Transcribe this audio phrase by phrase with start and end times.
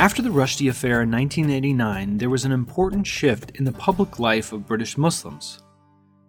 [0.00, 4.50] After the Rushdie affair in 1989, there was an important shift in the public life
[4.50, 5.62] of British Muslims.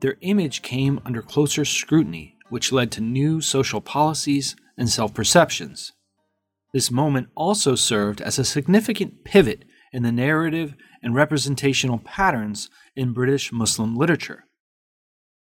[0.01, 5.93] Their image came under closer scrutiny, which led to new social policies and self perceptions.
[6.73, 13.13] This moment also served as a significant pivot in the narrative and representational patterns in
[13.13, 14.47] British Muslim literature.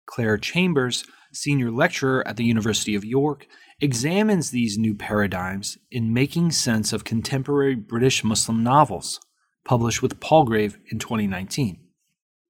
[0.06, 3.48] Claire Chambers, senior lecturer at the University of York,
[3.82, 9.20] examines these new paradigms in Making Sense of Contemporary British Muslim Novels,
[9.66, 11.80] published with Palgrave in 2019.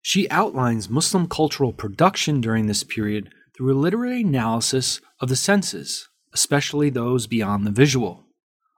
[0.01, 6.07] She outlines Muslim cultural production during this period through a literary analysis of the senses,
[6.33, 8.25] especially those beyond the visual.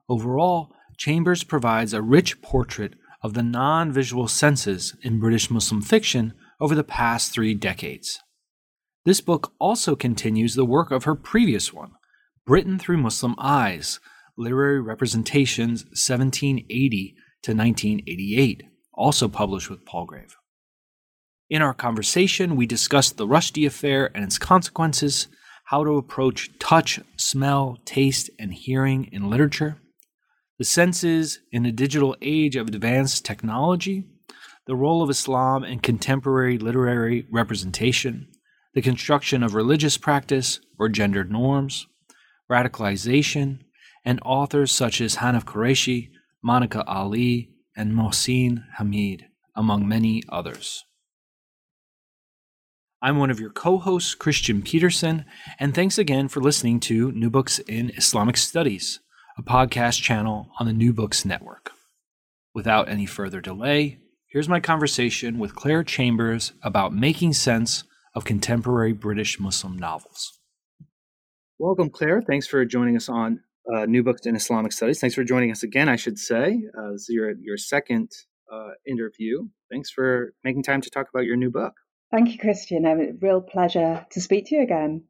[0.07, 6.33] Overall, Chambers provides a rich portrait of the non visual senses in British Muslim fiction
[6.59, 8.19] over the past three decades.
[9.07, 11.91] This book also continues the work of her previous one,
[12.45, 14.01] Britain Through Muslim Eyes
[14.37, 18.63] Literary Representations 1780 to 1988,
[18.93, 20.35] also published with Palgrave.
[21.49, 25.29] In our conversation, we discussed the Rushdie affair and its consequences,
[25.67, 29.77] how to approach touch, smell, taste, and hearing in literature,
[30.59, 34.03] the senses in a digital age of advanced technology,
[34.65, 38.27] the role of Islam in contemporary literary representation,
[38.77, 41.87] the construction of religious practice or gendered norms,
[42.47, 43.57] radicalization,
[44.05, 46.11] and authors such as Hanif Kureishi,
[46.43, 50.85] Monica Ali, and Mohsin Hamid, among many others.
[53.01, 55.25] I'm one of your co hosts, Christian Peterson,
[55.59, 58.99] and thanks again for listening to New Books in Islamic Studies,
[59.39, 61.71] a podcast channel on the New Books Network.
[62.53, 67.83] Without any further delay, here's my conversation with Claire Chambers about making sense
[68.17, 70.39] of contemporary British Muslim novels.
[71.59, 72.23] Welcome, Claire.
[72.23, 73.41] Thanks for joining us on
[73.71, 74.99] uh, New Books in Islamic Studies.
[74.99, 76.63] Thanks for joining us again, I should say.
[76.75, 78.11] Uh, this is your, your second
[78.51, 79.47] uh, interview.
[79.69, 81.73] Thanks for making time to talk about your new book.
[82.11, 82.87] Thank you, Christian.
[82.87, 85.03] A real pleasure to speak to you again.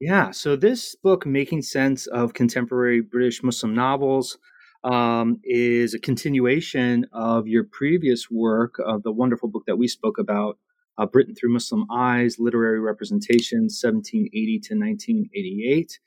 [0.00, 4.38] Yeah, so this book, Making Sense of Contemporary British Muslim Novels,
[4.82, 10.16] um, is a continuation of your previous work of the wonderful book that we spoke
[10.18, 10.56] about,
[11.00, 15.98] uh, Britain Through Muslim Eyes, Literary Representations, 1780 to 1988.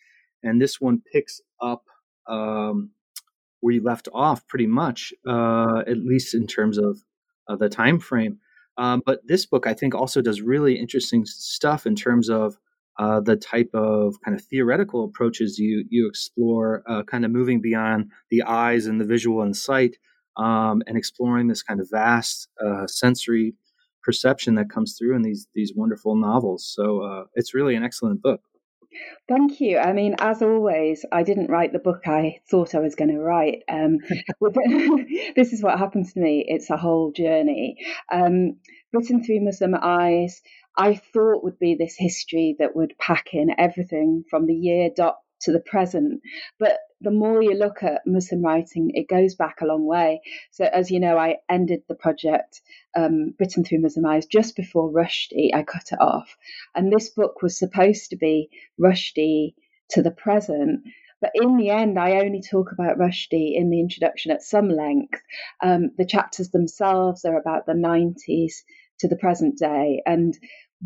[0.43, 1.83] And this one picks up
[2.27, 2.91] um,
[3.61, 6.99] where you left off pretty much, uh, at least in terms of
[7.47, 8.37] uh, the time frame.
[8.77, 12.57] Um, but this book, I think, also does really interesting stuff in terms of
[12.99, 17.61] uh, the type of kind of theoretical approaches you you explore, uh, kind of moving
[17.61, 19.97] beyond the eyes and the visual and sight,
[20.37, 23.55] um, and exploring this kind of vast uh, sensory
[24.03, 26.71] perception that comes through in these these wonderful novels.
[26.75, 28.41] So uh, it's really an excellent book.
[29.27, 29.79] Thank you.
[29.79, 33.19] I mean, as always, I didn't write the book I thought I was going to
[33.19, 33.63] write.
[33.67, 33.97] Um,
[35.35, 36.45] this is what happens to me.
[36.47, 37.77] It's a whole journey.
[38.11, 38.57] Um,
[38.91, 40.41] written through Muslim eyes,
[40.77, 45.17] I thought would be this history that would pack in everything from the year dot
[45.43, 46.21] to the present.
[46.59, 50.21] But the more you look at Muslim writing, it goes back a long way.
[50.51, 52.61] So, as you know, I ended the project
[52.95, 55.53] um, Britain Through Muslim Eyes just before Rushdie.
[55.53, 56.35] I cut it off.
[56.75, 58.49] And this book was supposed to be
[58.79, 59.55] Rushdie
[59.91, 60.81] to the present.
[61.21, 65.21] But in the end, I only talk about Rushdie in the introduction at some length.
[65.61, 68.63] Um, the chapters themselves are about the 90s
[68.99, 70.01] to the present day.
[70.05, 70.37] And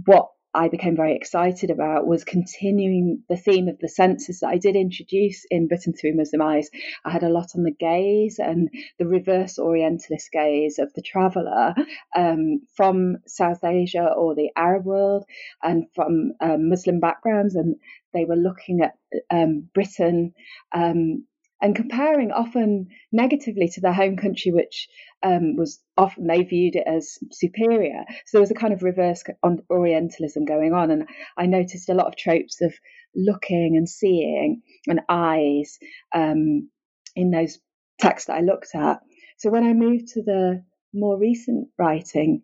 [0.05, 4.57] what I became very excited about was continuing the theme of the senses that I
[4.57, 6.71] did introduce in Britain Through Muslim Eyes.
[7.05, 8.67] I had a lot on the gaze and
[8.97, 11.75] the reverse Orientalist gaze of the traveller
[12.15, 15.25] um, from South Asia or the Arab world
[15.61, 17.75] and from um, Muslim backgrounds, and
[18.15, 18.97] they were looking at
[19.29, 20.33] um, Britain
[20.73, 21.27] um,
[21.61, 24.87] and comparing often negatively to their home country, which
[25.23, 28.03] um, was often they viewed it as superior.
[28.25, 29.23] So there was a kind of reverse
[29.69, 32.73] Orientalism going on, and I noticed a lot of tropes of
[33.15, 35.79] looking and seeing and eyes
[36.13, 36.69] um,
[37.15, 37.59] in those
[37.99, 38.99] texts that I looked at.
[39.37, 40.63] So when I moved to the
[40.93, 42.43] more recent writing,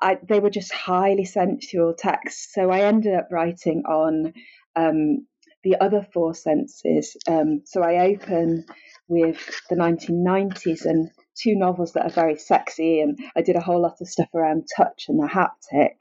[0.00, 2.52] I, they were just highly sensual texts.
[2.54, 4.32] So I ended up writing on
[4.76, 5.26] um,
[5.68, 7.16] the other four senses.
[7.28, 8.64] Um, so I open
[9.06, 9.38] with
[9.68, 14.00] the 1990s and two novels that are very sexy, and I did a whole lot
[14.00, 15.94] of stuff around touch and the haptic.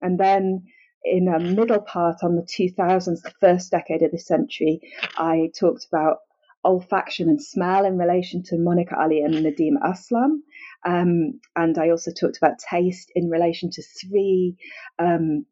[0.00, 0.64] And then
[1.04, 4.80] in a middle part on the 2000s, the first decade of the century,
[5.16, 6.18] I talked about
[6.64, 10.40] olfaction and smell in relation to Monica Ali and Nadeem Aslam.
[10.84, 14.56] Um, and I also talked about taste in relation to three
[14.98, 15.44] um,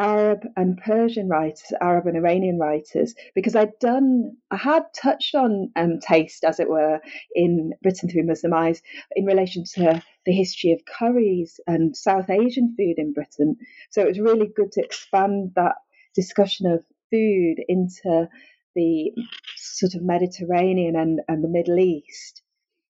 [0.00, 5.70] Arab and Persian writers, Arab and Iranian writers, because I'd done, I had touched on
[5.76, 7.00] um, taste, as it were,
[7.34, 8.80] in Britain Through Muslim Eyes
[9.14, 13.56] in relation to the history of curries and South Asian food in Britain.
[13.90, 15.74] So it was really good to expand that
[16.14, 18.26] discussion of food into
[18.74, 19.12] the
[19.56, 22.40] sort of Mediterranean and, and the Middle East.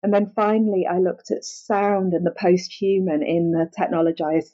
[0.02, 4.52] And then finally, I looked at sound and the post human in the technologized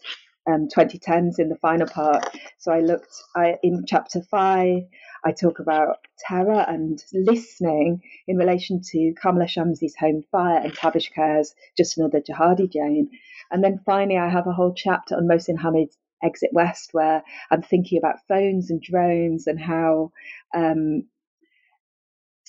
[0.51, 2.25] um, 2010s in the final part.
[2.59, 4.83] So I looked I, in chapter five.
[5.25, 11.11] I talk about terror and listening in relation to Kamila Shamsie's Home Fire and Tabish
[11.17, 13.11] Khair's Just Another Jihadi Jane.
[13.51, 17.63] And then finally, I have a whole chapter on Mohsin Hamid's Exit West, where I'm
[17.63, 20.13] thinking about phones and drones and how
[20.55, 21.05] um,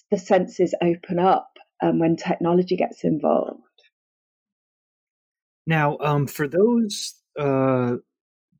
[0.10, 3.64] the senses open up um, when technology gets involved.
[5.66, 7.96] Now, um, for those uh,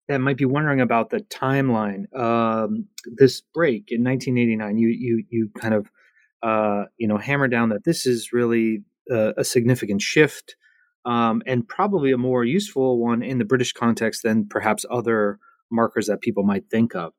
[0.08, 5.50] that might be wondering about the timeline, um, this break in 1989, you you you
[5.60, 5.90] kind of
[6.44, 10.56] uh, you know hammer down that this is really a, a significant shift
[11.06, 15.40] um, and probably a more useful one in the British context than perhaps other
[15.72, 17.14] markers that people might think of.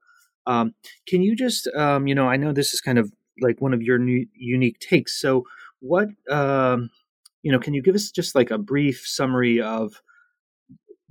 [0.46, 0.74] Um,
[1.06, 3.82] can you just, um, you know, I know this is kind of like one of
[3.82, 5.20] your new, unique takes.
[5.20, 5.44] So,
[5.80, 6.90] what, um,
[7.42, 10.00] you know, can you give us just like a brief summary of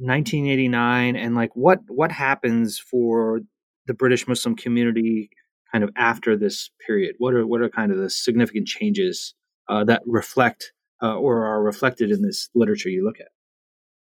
[0.02, 3.42] 1989 and like what what happens for
[3.86, 5.30] the British Muslim community
[5.72, 7.16] kind of after this period?
[7.20, 9.36] What are what are kind of the significant changes
[9.70, 13.30] uh, that reflect uh, or are reflected in this literature you look at?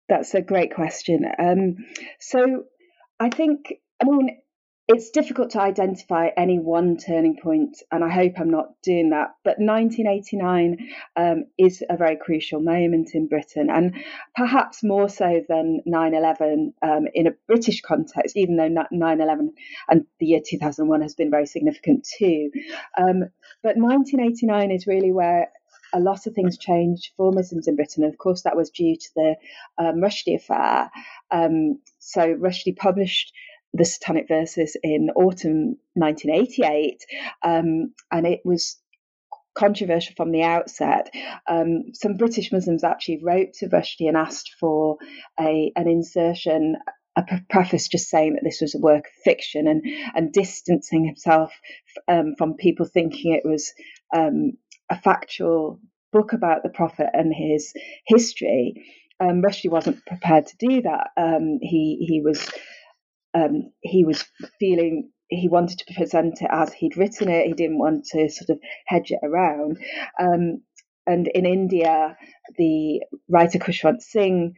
[0.09, 1.25] That's a great question.
[1.39, 1.77] Um,
[2.21, 2.65] so
[3.21, 4.39] I think I mean
[4.89, 9.35] it's difficult to identify any one turning point, and I hope I'm not doing that.
[9.45, 13.95] But 1989 um, is a very crucial moment in Britain, and
[14.35, 19.53] perhaps more so than 9 11 um, in a British context, even though 9 11
[19.89, 22.51] and the year 2001 has been very significant too.
[22.99, 23.21] Um,
[23.63, 25.49] but 1989 is really where
[25.95, 28.03] a lot of things changed for Muslims in Britain.
[28.03, 29.37] And of course, that was due to the
[29.79, 30.91] um, Rushdie affair.
[31.31, 33.33] Um, so Rushdie published
[33.75, 37.05] the Satanic Verses in autumn 1988,
[37.45, 38.79] um, and it was
[39.55, 41.11] controversial from the outset.
[41.49, 44.99] Um, some British Muslims actually wrote to Rushdie and asked for
[45.41, 46.77] a an insertion.
[47.15, 49.83] A preface just saying that this was a work of fiction and,
[50.15, 51.53] and distancing himself
[52.09, 53.71] um, from people thinking it was
[54.17, 54.53] um,
[54.89, 55.79] a factual
[56.13, 57.75] book about the Prophet and his
[58.07, 58.87] history.
[59.21, 61.09] Um, Rushdie wasn't prepared to do that.
[61.19, 62.51] Um, he he was
[63.35, 64.25] um, he was
[64.59, 67.47] feeling he wanted to present it as he'd written it.
[67.47, 69.79] He didn't want to sort of hedge it around.
[70.21, 70.63] Um,
[71.07, 72.17] and in India,
[72.59, 74.55] the writer Khushwant Singh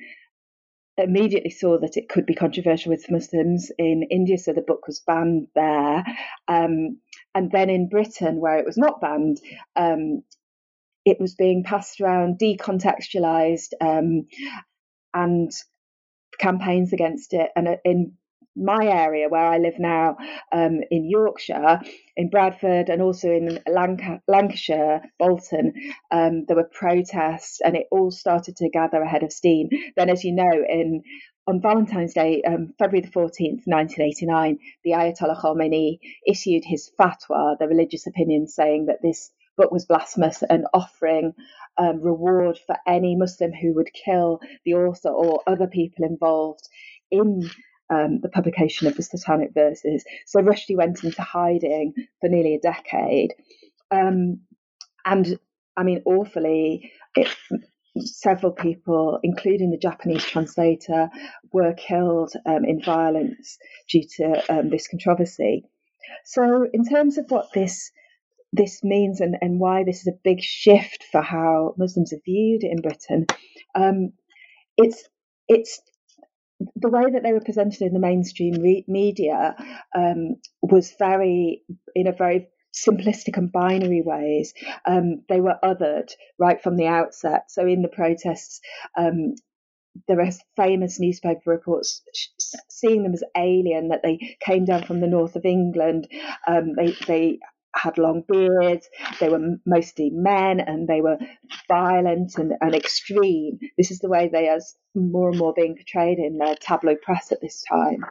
[0.97, 5.01] immediately saw that it could be controversial with Muslims in India, so the book was
[5.01, 6.05] banned there.
[6.49, 6.99] Um,
[7.35, 9.41] and then in Britain, where it was not banned,
[9.77, 10.23] um,
[11.05, 14.27] it was being passed around, decontextualized, um,
[15.13, 15.51] and
[16.39, 17.51] campaigns against it.
[17.57, 18.15] And in
[18.57, 20.17] my area where I live now
[20.53, 21.81] um, in Yorkshire,
[22.17, 25.73] in Bradford, and also in Lanc- Lancashire, Bolton,
[26.11, 29.69] um, there were protests, and it all started to gather ahead of steam.
[29.97, 31.03] Then, as you know, in
[31.47, 37.69] on Valentine's Day, um, February the 14th, 1989, the Ayatollah Khomeini issued his fatwa, the
[37.69, 41.33] religious opinion, saying that this book was blasphemous and offering
[41.79, 46.69] um, reward for any Muslim who would kill the author or other people involved
[47.11, 47.43] in
[47.91, 50.05] um, the publication of the Satanic Verses.
[50.27, 53.35] So Rushdie went into hiding for nearly a decade.
[53.91, 54.41] Um,
[55.05, 55.39] and
[55.77, 57.29] I mean, awfully, it,
[57.99, 61.11] several people, including the Japanese translator,
[61.53, 65.65] were killed um, in violence due to um, this controversy.
[66.25, 67.91] So, in terms of what this
[68.53, 72.63] this means and, and why this is a big shift for how Muslims are viewed
[72.63, 73.27] in Britain,
[73.75, 74.13] um,
[74.77, 75.05] it's
[75.49, 75.81] it's
[76.77, 79.55] the way that they were presented in the mainstream re- media
[79.97, 81.63] um, was very
[81.95, 84.53] in a very simplistic and binary ways.
[84.87, 87.51] Um, they were othered right from the outset.
[87.51, 88.61] So in the protests,
[88.99, 89.35] um,
[90.09, 92.03] there are famous newspaper reports
[92.69, 96.09] seeing them as alien, that they came down from the north of England.
[96.47, 97.39] Um, they, they
[97.75, 98.89] had long beards,
[99.21, 101.19] they were mostly men, and they were
[101.69, 103.59] violent and, and extreme.
[103.77, 104.61] This is the way they are
[104.95, 108.05] more and more being portrayed in the tabloid press at this time.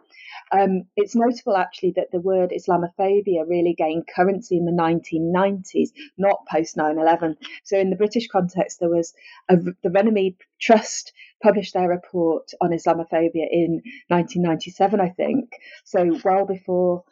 [0.52, 6.46] Um, it's notable actually that the word Islamophobia really gained currency in the 1990s, not
[6.50, 7.38] post 9 11.
[7.64, 9.14] So, in the British context, there was
[9.50, 15.50] a, the Runnymede Trust published their report on Islamophobia in 1997, I think.
[15.86, 17.04] So, well before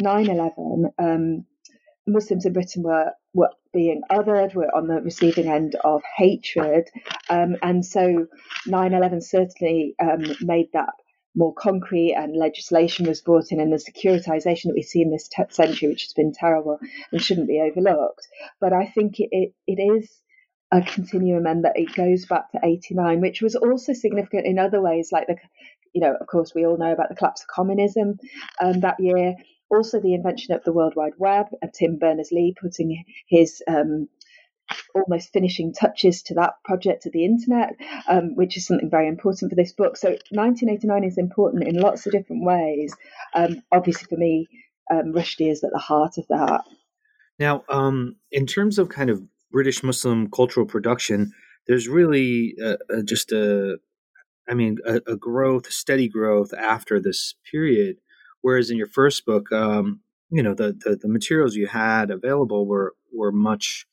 [0.00, 1.46] 9 11, um,
[2.06, 6.88] Muslims in Britain were, were being othered, were on the receiving end of hatred.
[7.30, 8.26] Um, and so
[8.66, 10.90] 9 11 certainly um, made that
[11.34, 15.28] more concrete and legislation was brought in and the securitization that we see in this
[15.28, 16.78] t- century, which has been terrible
[17.10, 18.26] and shouldn't be overlooked.
[18.60, 20.10] But I think it, it, it is
[20.70, 24.80] a continuum and that it goes back to 89, which was also significant in other
[24.80, 25.36] ways, like the,
[25.92, 28.18] you know, of course, we all know about the collapse of communism
[28.60, 29.34] um, that year.
[29.74, 34.08] Also, the invention of the World Wide Web, and Tim Berners Lee putting his um,
[34.94, 37.74] almost finishing touches to that project of the internet,
[38.08, 39.96] um, which is something very important for this book.
[39.96, 42.94] So 1989 is important in lots of different ways.
[43.34, 44.48] Um, obviously, for me,
[44.90, 46.62] um, Rushdie is at the heart of that.
[47.38, 51.32] Now, um, in terms of kind of British Muslim cultural production,
[51.66, 53.78] there's really uh, uh, just a,
[54.48, 57.96] I mean, a, a, growth, steady growth after this period.
[58.42, 62.66] Whereas in your first book, um, you know, the, the, the materials you had available
[62.66, 63.86] were were much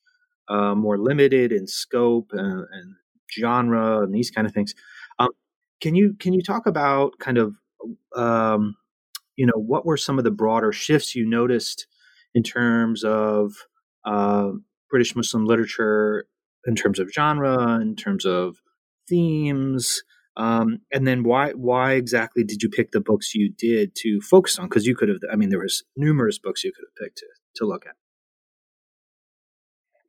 [0.47, 2.95] uh, more limited in scope and, and,
[3.31, 4.73] genre and these kind of things.
[5.19, 5.29] Um,
[5.81, 7.55] can you can you talk about kind of
[8.15, 8.75] um,
[9.35, 11.85] you know what were some of the broader shifts you noticed
[12.33, 13.53] in terms of
[14.03, 14.49] uh,
[14.89, 16.25] British Muslim literature,
[16.65, 18.57] in terms of genre, in terms of
[19.07, 20.01] themes,
[20.39, 24.57] um, and then why why exactly did you pick the books you did to focus
[24.57, 24.69] on?
[24.69, 27.25] Because you could have, I mean, there was numerous books you could have picked to
[27.57, 27.95] to look at.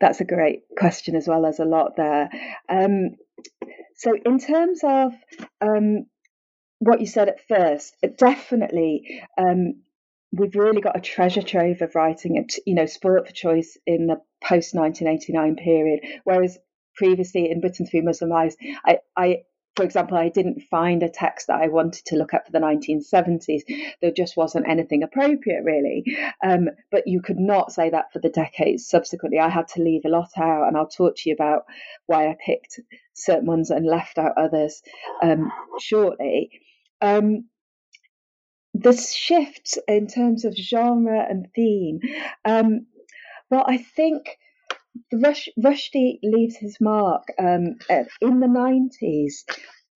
[0.01, 1.43] That's a great question as well.
[1.43, 2.31] There's a lot there.
[2.69, 3.17] Um,
[3.97, 5.13] so, in terms of
[5.61, 6.07] um,
[6.79, 9.83] what you said at first, definitely um,
[10.31, 14.07] we've really got a treasure trove of writing, and you know, sport for choice in
[14.07, 16.01] the post 1989 period.
[16.23, 16.57] Whereas
[16.95, 18.57] previously in Britain through Muslim eyes,
[18.87, 19.39] I, I
[19.81, 22.59] for example, I didn't find a text that I wanted to look at for the
[22.59, 23.63] 1970s.
[24.03, 26.05] There just wasn't anything appropriate, really.
[26.45, 29.39] Um, but you could not say that for the decades subsequently.
[29.39, 31.63] I had to leave a lot out, and I'll talk to you about
[32.05, 32.79] why I picked
[33.15, 34.83] certain ones and left out others
[35.23, 36.51] um, shortly.
[37.01, 37.47] Um,
[38.75, 42.01] the shift in terms of genre and theme,
[42.45, 42.85] um,
[43.51, 44.37] well, I think
[45.13, 47.77] Rush, Rushdie leaves his mark um,
[48.21, 49.45] in the 90s.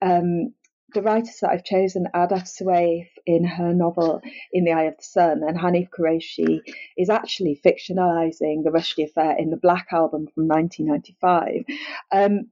[0.02, 0.54] Um,
[0.94, 4.22] the writers that I've chosen, Ahdaf Soueif in her novel
[4.52, 6.60] In the Eye of the Sun, and Hanif Kureishi
[6.96, 11.64] is actually fictionalizing the Rushdie affair in the Black Album from 1995.
[12.12, 12.50] Um,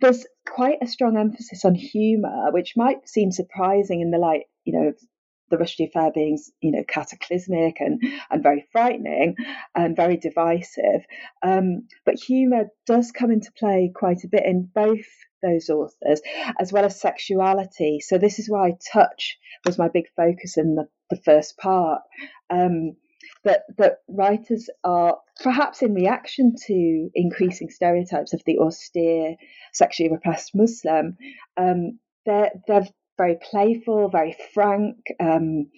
[0.00, 4.72] there's quite a strong emphasis on humour, which might seem surprising in the light, you
[4.72, 4.92] know,
[5.52, 9.36] the Rushdie affair being, you know, cataclysmic and, and very frightening
[9.74, 11.02] and very divisive.
[11.42, 15.06] Um, but humour does come into play quite a bit in both
[15.42, 16.20] those authors,
[16.58, 18.00] as well as sexuality.
[18.00, 22.00] So this is why touch was my big focus in the, the first part.
[22.50, 22.96] Um,
[23.44, 29.36] that that writers are perhaps in reaction to increasing stereotypes of the austere,
[29.72, 31.16] sexually repressed Muslim.
[31.56, 32.86] Um, they're they're
[33.18, 34.96] very playful, very frank.
[35.20, 35.70] Um,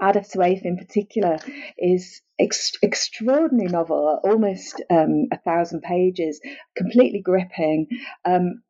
[0.00, 1.38] Ahdaf Soueif in particular
[1.78, 6.40] is ex- extraordinary novel, almost um, a thousand pages,
[6.76, 7.86] completely gripping,
[8.24, 8.62] um,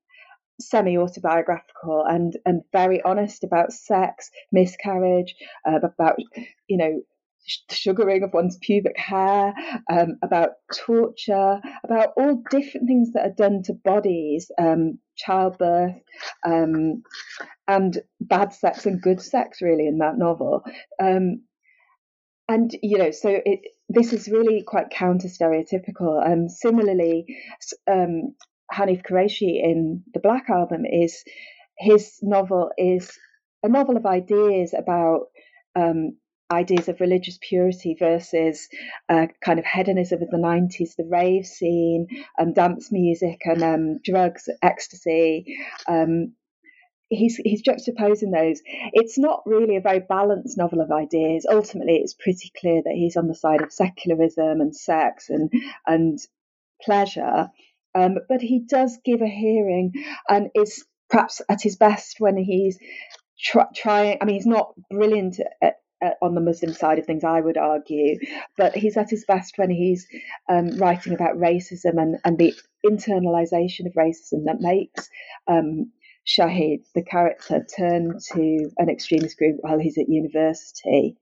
[0.60, 5.34] semi autobiographical, and and very honest about sex, miscarriage,
[5.66, 6.16] uh, about
[6.68, 7.00] you know
[7.70, 9.54] sugaring of one's pubic hair,
[9.90, 15.94] um, about torture, about all different things that are done to bodies um, childbirth,
[16.46, 17.02] um,
[17.66, 20.62] and bad sex and good sex, really, in that novel.
[21.02, 21.42] Um,
[22.48, 26.24] and you know, so it, this is really quite counter stereotypical.
[26.24, 27.26] And similarly,
[27.90, 28.34] um,
[28.72, 31.22] Hanif Kureishi in the Black Album is
[31.78, 33.10] his novel is
[33.62, 35.26] a novel of ideas about
[35.74, 36.16] um,
[36.52, 38.68] ideas of religious purity versus
[39.08, 42.06] uh, kind of hedonism of the 90s, the rave scene,
[42.38, 45.56] um, dance music, and um, drugs, ecstasy.
[45.88, 46.34] Um,
[47.08, 48.60] he's he's juxtaposing those.
[48.92, 51.46] It's not really a very balanced novel of ideas.
[51.50, 55.52] Ultimately, it's pretty clear that he's on the side of secularism and sex and
[55.86, 56.18] and
[56.82, 57.50] pleasure.
[57.94, 59.92] Um, but he does give a hearing
[60.28, 62.78] and is perhaps at his best when he's
[63.40, 64.18] try, trying.
[64.20, 67.56] I mean, he's not brilliant at, at, on the Muslim side of things, I would
[67.56, 68.18] argue,
[68.56, 70.06] but he's at his best when he's
[70.48, 75.08] um, writing about racism and, and the internalization of racism that makes
[75.46, 75.90] um,
[76.26, 81.16] Shahid, the character, turn to an extremist group while he's at university.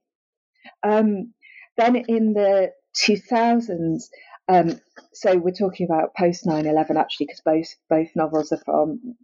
[0.81, 1.33] Um,
[1.77, 4.03] then in the 2000s,
[4.47, 4.79] um,
[5.13, 9.15] so we're talking about post 9/11 actually, because both both novels are from.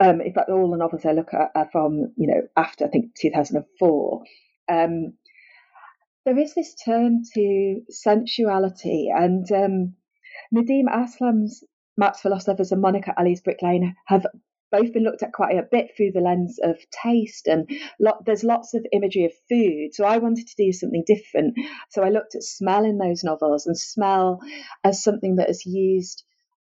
[0.00, 2.88] Um, in fact, all the novels I look at are from you know after I
[2.88, 4.22] think 2004.
[4.68, 5.14] Um,
[6.24, 9.94] there is this turn to sensuality, and um,
[10.54, 11.62] Nadeem Aslam's
[11.96, 14.26] Maps for Lost Lovers and Monica Ali's Brick Lane have
[14.72, 17.70] both been looked at quite a bit through the lens of taste and
[18.26, 21.54] there's lots of imagery of food so i wanted to do something different.
[21.90, 24.40] So i looked at smell in those novels and smell
[24.82, 26.24] as something that is used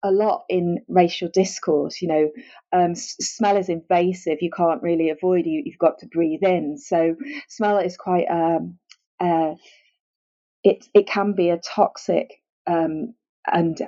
[0.04, 2.30] a lot in racial discourse you know
[2.72, 6.78] um, smell is invasive you can't really avoid it you've got to breathe in.
[6.78, 7.16] So
[7.48, 8.78] smell is quite um,
[9.20, 9.54] uh,
[10.62, 12.30] it, it can be a toxic
[12.66, 13.14] um,
[13.46, 13.78] and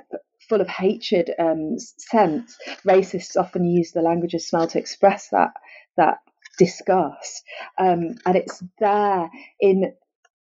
[0.47, 2.55] full of hatred um, sense,
[2.85, 5.51] racists often use the language of smell to express that
[5.97, 6.19] that
[6.59, 7.43] disgust,
[7.77, 9.93] um, and it's there in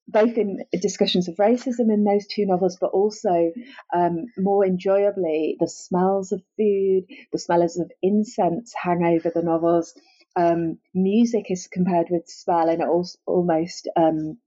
[0.08, 3.52] both in discussions of racism in those two novels, but also
[3.94, 9.94] um, more enjoyably, the smells of food, the smells of incense hang over the novels.
[10.36, 14.38] Um, music is compared with smell in an almost um,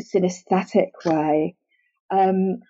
[0.00, 1.56] synesthetic way.
[2.10, 2.60] Um,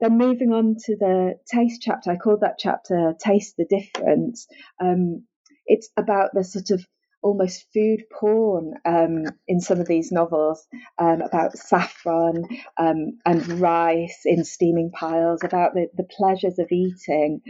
[0.00, 4.46] then moving on to the taste chapter, I called that chapter Taste the Difference.
[4.80, 5.24] Um,
[5.66, 6.86] it's about the sort of
[7.26, 10.66] almost food porn um, in some of these novels
[10.98, 12.44] um, about saffron
[12.78, 17.40] um, and rice in steaming piles, about the, the pleasures of eating,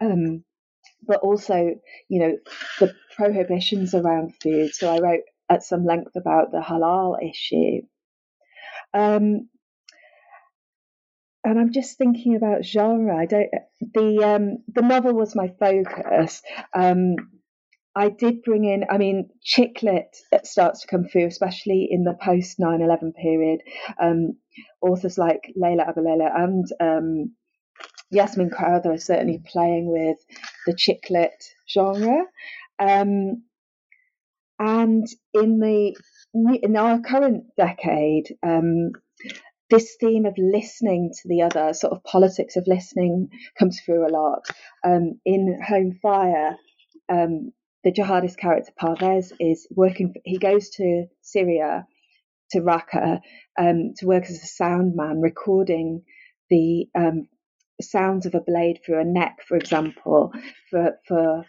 [0.00, 0.44] um,
[1.06, 1.74] but also,
[2.08, 2.38] you know,
[2.78, 4.72] the prohibitions around food.
[4.72, 7.82] So I wrote at some length about the halal issue.
[8.94, 9.48] Um,
[11.44, 13.16] and I'm just thinking about genre.
[13.16, 13.50] I don't.
[13.80, 16.40] The um, the novel was my focus.
[17.96, 18.84] I did bring in.
[18.90, 23.60] I mean, chick lit starts to come through, especially in the post 9/11 period.
[24.00, 24.36] Um,
[24.80, 27.34] authors like Laila Abu and um,
[28.10, 30.18] Yasmin Crowther are certainly playing with
[30.66, 32.24] the chick lit genre.
[32.78, 33.44] Um,
[34.58, 35.96] and in the
[36.34, 38.92] in our current decade, um,
[39.70, 43.28] this theme of listening to the other, sort of politics of listening,
[43.58, 44.46] comes through a lot.
[44.84, 46.56] Um, in Home Fire,
[47.08, 47.52] um,
[47.84, 50.12] the jihadist character Parvez is working.
[50.12, 51.86] For, he goes to Syria,
[52.50, 53.20] to Raqqa,
[53.58, 56.02] um, to work as a sound man, recording
[56.50, 57.28] the um,
[57.80, 60.32] sounds of a blade through a neck, for example,
[60.70, 61.44] for for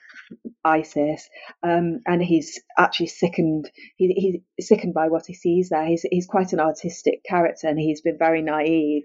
[0.64, 1.30] ISIS,
[1.64, 3.70] um, and he's actually sickened.
[3.98, 5.86] He, he's sickened by what he sees there.
[5.86, 9.04] He's he's quite an artistic character, and he's been very naive,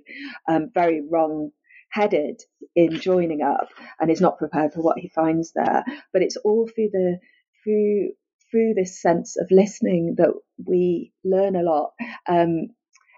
[0.49, 1.51] um, very wrong
[1.91, 2.41] headed
[2.75, 5.85] in joining up, and is not prepared for what he finds there.
[6.13, 7.19] But it's all through the
[7.63, 8.11] through
[8.51, 10.33] through this sense of listening that
[10.65, 11.93] we learn a lot.
[12.29, 12.69] Um,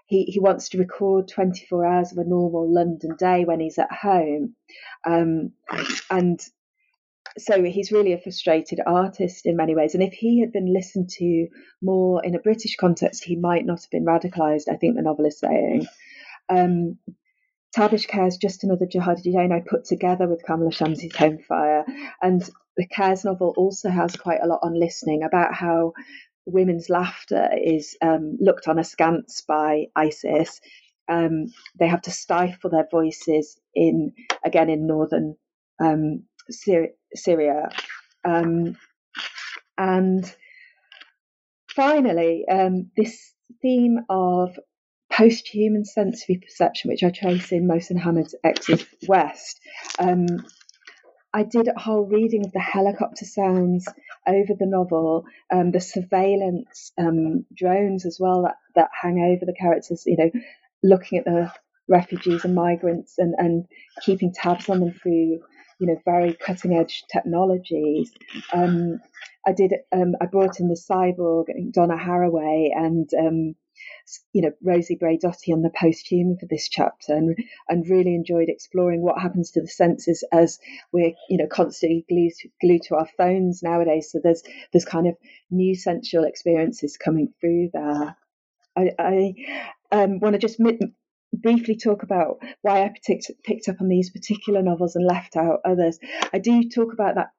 [0.05, 3.91] he, he wants to record 24 hours of a normal London day when he's at
[3.91, 4.55] home.
[5.07, 5.53] Um,
[6.11, 6.39] and
[7.37, 9.95] so he's really a frustrated artist in many ways.
[9.95, 11.47] And if he had been listened to
[11.81, 15.25] more in a British context, he might not have been radicalised, I think the novel
[15.25, 15.87] is saying.
[16.49, 16.99] Um,
[17.75, 21.85] Tabish Khair's just another Jihadi Jane I put together with Kamila Shamsie's Home Fire.
[22.21, 25.93] And the Khair's novel also has quite a lot on listening about how
[26.45, 30.61] women's laughter is um, looked on askance by ISIS.
[31.09, 31.47] Um,
[31.79, 34.13] they have to stifle their voices in
[34.45, 35.35] again in northern
[35.79, 37.69] um, Syria,
[38.23, 38.77] um,
[39.77, 40.35] and
[41.75, 44.57] finally um, this theme of
[45.15, 49.59] post-human sensory perception, which I trace in Mohsin Hamid's Exit West.
[49.99, 50.25] Um,
[51.33, 53.87] I did a whole reading of the helicopter sounds
[54.27, 59.57] over the novel, um, the surveillance um, drones as well that, that hang over the
[59.59, 60.31] characters, you know,
[60.83, 61.51] looking at the
[61.87, 63.65] refugees and migrants and, and
[64.03, 65.39] keeping tabs on them through,
[65.79, 68.11] you know, very cutting edge technologies.
[68.53, 68.99] Um,
[69.45, 73.55] I did, um, I brought in the cyborg, Donna Haraway, and um,
[74.33, 77.37] you know, Rosi Braidotti on the post-human for this chapter and,
[77.69, 80.59] and really enjoyed exploring what happens to the senses as
[80.91, 84.09] we're, you know, constantly glued, glued to our phones nowadays.
[84.11, 85.15] So there's, there's kind of
[85.49, 88.15] new sensual experiences coming through there.
[88.75, 89.33] I, I
[89.91, 90.59] um, want to just
[91.33, 95.61] briefly talk about why I picked, picked up on these particular novels and left out
[95.65, 95.99] others.
[96.33, 97.29] I do talk about that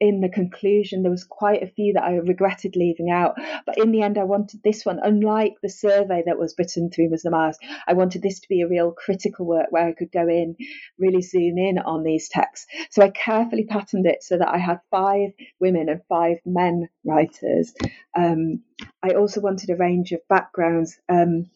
[0.00, 3.36] in the conclusion, there was quite a few that I regretted leaving out.
[3.64, 7.10] But in the end, I wanted this one, unlike the survey that was written through
[7.10, 7.56] Muslim Eyes,
[7.86, 10.56] I wanted this to be a real critical work where I could go in,
[10.98, 12.66] really zoom in on these texts.
[12.90, 15.30] So I carefully patterned it so that I had five
[15.60, 17.74] women and five men writers.
[18.16, 18.62] Um,
[19.02, 20.98] I also wanted a range of backgrounds.
[21.08, 21.46] Um,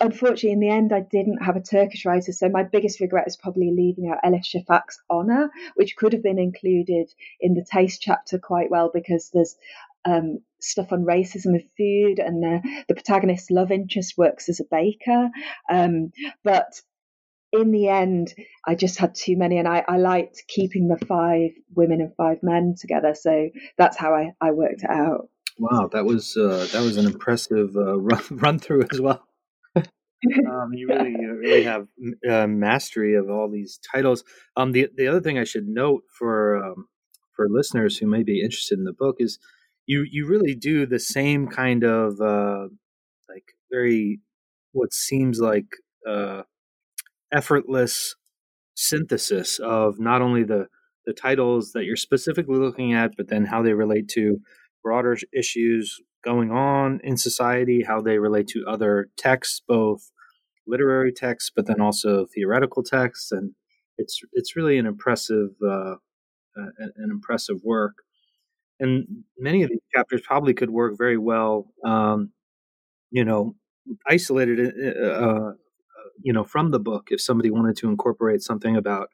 [0.00, 2.32] unfortunately, in the end, I didn't have a Turkish writer.
[2.32, 6.38] So my biggest regret is probably leaving out Elif Shafak's Honor, which could have been
[6.38, 9.56] included in the taste chapter quite well because there's
[10.04, 14.64] um, stuff on racism of food, and the, the protagonist's love interest works as a
[14.70, 15.30] baker.
[15.70, 16.80] Um, but
[17.52, 18.34] in the end,
[18.66, 22.42] I just had too many, and I, I, liked keeping the five women and five
[22.42, 23.14] men together.
[23.14, 25.28] So that's how I, I worked it out.
[25.58, 29.24] Wow, that was uh, that was an impressive uh, run, run through as well
[30.50, 31.86] um, you really you really have
[32.28, 34.24] uh, mastery of all these titles.
[34.56, 36.88] Um, the the other thing I should note for um,
[37.34, 39.38] for listeners who may be interested in the book is
[39.86, 42.68] you you really do the same kind of uh,
[43.28, 44.20] like very
[44.72, 45.66] what seems like
[46.08, 46.42] uh,
[47.32, 48.16] effortless
[48.76, 50.66] synthesis of not only the
[51.06, 54.38] the titles that you're specifically looking at, but then how they relate to
[54.82, 60.10] broader issues going on in society, how they relate to other texts, both
[60.66, 63.52] literary texts, but then also theoretical texts, and
[63.98, 65.94] it's it's really an impressive uh,
[66.56, 67.94] uh, an impressive work.
[68.80, 69.06] And
[69.38, 72.32] many of these chapters probably could work very well, um,
[73.10, 73.54] you know,
[74.08, 75.52] isolated, uh, uh,
[76.22, 77.08] you know, from the book.
[77.10, 79.08] If somebody wanted to incorporate something about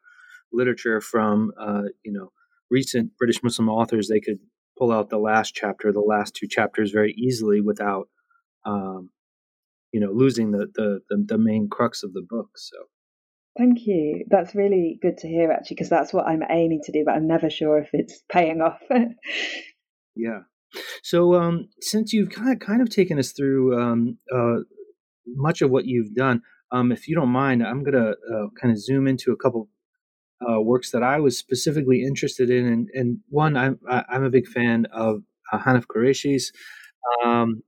[0.53, 2.33] literature from, uh, you know,
[2.71, 4.39] recent British Muslim authors, they could
[4.79, 8.09] pull out the last chapter, the last two chapters very easily without
[8.65, 9.11] um,
[9.93, 12.77] you know losing the, the the, the main crux of the book so
[13.59, 14.25] Thank you.
[14.31, 17.27] That's really good to hear, actually, because that's what I'm aiming to do, but I'm
[17.27, 18.81] never sure if it's paying off.
[20.17, 20.41] yeah.
[21.03, 24.59] So, um, since you've kind of kind of taken us through um, uh,
[25.27, 28.81] much of what you've done, um, if you don't mind, I'm gonna uh, kind of
[28.81, 29.69] zoom into a couple
[30.49, 34.47] uh, works that I was specifically interested in, and, and one I'm I'm a big
[34.47, 35.23] fan of
[35.53, 36.53] uh, Hanif Kureishi's.
[37.25, 37.63] Um,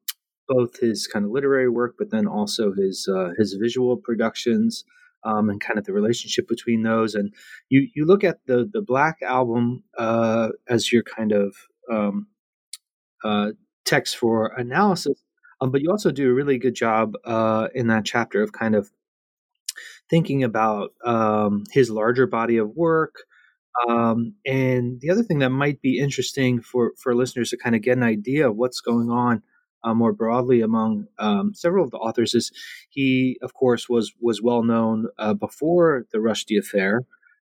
[0.53, 4.85] both his kind of literary work, but then also his uh, his visual productions
[5.25, 7.15] um, and kind of the relationship between those.
[7.15, 7.33] And
[7.69, 11.55] you you look at the the Black album uh, as your kind of
[11.91, 12.27] um,
[13.25, 13.51] uh,
[13.85, 15.23] text for analysis,
[15.61, 18.75] um, but you also do a really good job uh, in that chapter of kind
[18.75, 18.91] of
[20.11, 23.25] thinking about um, his larger body of work.
[23.89, 27.81] Um, and the other thing that might be interesting for, for listeners to kind of
[27.81, 29.43] get an idea of what's going on
[29.85, 32.53] uh, more broadly among um, several of the authors is
[32.91, 37.03] he, of course, was was well known uh, before the Rushdie affair,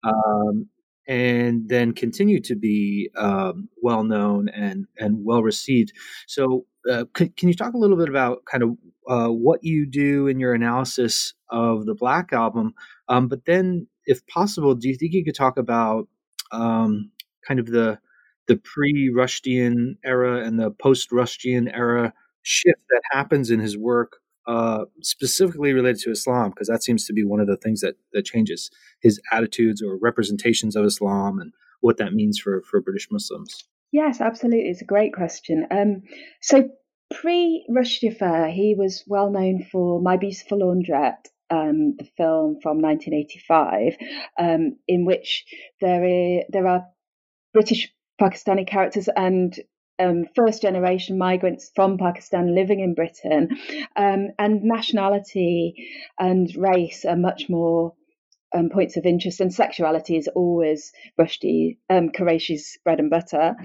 [0.03, 0.67] um,
[1.07, 5.93] and then continued to be um, well known and and well received.
[6.27, 9.85] So, uh, can, can, you talk a little bit about kind of uh, what you
[9.85, 12.73] do in your analysis of the Black album?
[13.07, 16.07] Um, but then, if possible, do you think you could talk about
[16.51, 17.11] um,
[17.47, 17.99] kind of the
[18.47, 25.73] the pre-Rushdian era and the post-Rushdian era shift that happens in his work, uh, specifically
[25.73, 28.69] related to Islam, because that seems to be one of the things that that changes
[29.01, 33.67] his attitudes or representations of Islam and what that means for for British Muslims.
[33.91, 34.69] Yes, absolutely.
[34.69, 35.67] It's a great question.
[35.71, 36.03] Um,
[36.41, 36.69] so
[37.13, 42.81] pre Rushdie Affair, he was well known for My Beautiful Laundrette um, the film from
[42.81, 43.97] 1985,
[44.39, 45.45] um, in which
[45.81, 46.85] there are, there are
[47.53, 49.57] British Pakistani characters and
[49.99, 53.49] um, first generation migrants from Pakistan living in Britain,
[53.95, 55.87] um, and nationality
[56.19, 57.93] and race are much more
[58.55, 63.55] um, points of interest, and sexuality is always Rushdie um, Kureishi's bread and butter.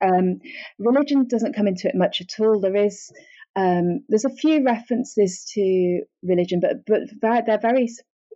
[0.00, 0.40] Um,
[0.78, 2.60] religion doesn't come into it much at all.
[2.60, 3.12] There is
[3.56, 7.88] um, there's a few references to religion, but but they're very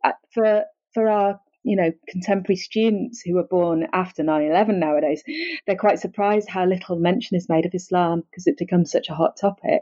[0.05, 5.23] uh, for for our you know, contemporary students who were born after 9-11 nowadays,
[5.67, 9.15] they're quite surprised how little mention is made of Islam because it becomes such a
[9.15, 9.81] hot topic.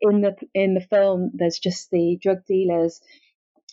[0.00, 3.00] In the in the film, there's just the drug dealers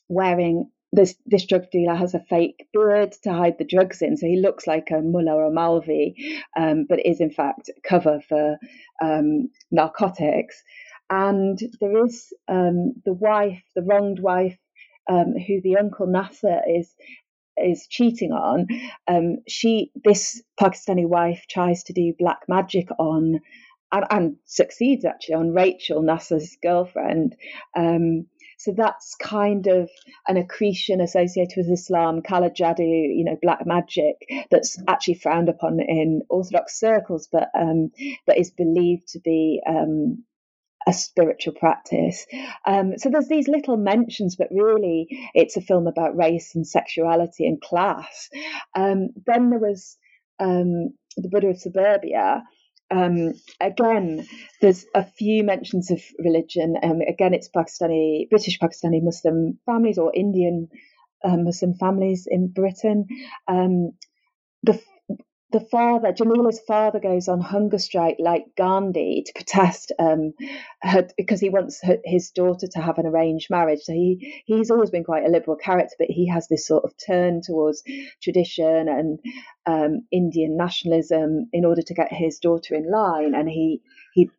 [0.09, 4.27] wearing this this drug dealer has a fake beard to hide the drugs in, so
[4.27, 6.15] he looks like a mullah or a Maulvi,
[6.57, 8.57] um, but is in fact cover for
[9.01, 10.61] um, narcotics.
[11.09, 14.57] And there is um, the wife, the wronged wife,
[15.09, 16.93] um, who the uncle Nasser is
[17.57, 18.67] is cheating on.
[19.07, 23.39] Um, she this Pakistani wife tries to do black magic on.
[23.91, 27.35] And, and succeeds actually on Rachel Nasser's girlfriend,
[27.77, 28.25] um,
[28.57, 29.89] so that's kind of
[30.27, 34.15] an accretion associated with Islam, kala jadoo, you know, black magic,
[34.49, 37.91] that's actually frowned upon in Orthodox circles, but um,
[38.25, 40.23] but is believed to be um,
[40.87, 42.25] a spiritual practice.
[42.65, 47.47] Um, so there's these little mentions, but really it's a film about race and sexuality
[47.47, 48.29] and class.
[48.75, 49.97] Um, then there was
[50.39, 52.43] um, the Buddha of Suburbia,
[52.91, 54.27] um, again,
[54.61, 56.75] there's a few mentions of religion.
[56.81, 60.69] Um, again, it's Pakistani, British Pakistani Muslim families or Indian
[61.23, 63.07] uh, Muslim families in Britain.
[63.47, 63.91] Um,
[64.63, 64.79] the
[65.55, 70.33] the father, Jamila's father, goes on hunger strike like Gandhi to protest um,
[70.81, 73.79] her, because he wants her, his daughter to have an arranged marriage.
[73.83, 76.93] So he he's always been quite a liberal character, but he has this sort of
[76.97, 77.83] turn towards
[78.21, 79.19] tradition and
[79.65, 83.81] um, Indian nationalism in order to get his daughter in line, and he
[84.13, 84.29] he